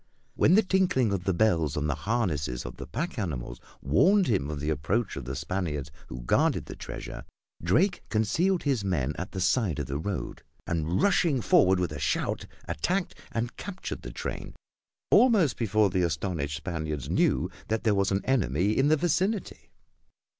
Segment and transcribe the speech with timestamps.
[0.33, 4.49] When the tinkling of the bells on the harnesses of the pack animals warned him
[4.49, 7.23] of the approach of the Spaniards who guarded the treasure,
[7.61, 11.99] Drake concealed his men at the side of the road, and rushing forward with a
[11.99, 14.55] shout, attacked and captured the train
[15.11, 19.69] almost before the astonished Spaniards knew that there was an enemy in the vicinity.